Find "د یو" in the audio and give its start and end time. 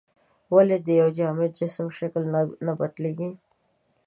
0.85-1.09